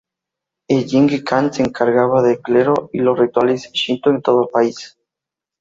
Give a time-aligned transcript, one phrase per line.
[0.67, 4.97] El Jingi-kan se encargaba del clero y los rituales shinto en todo el país.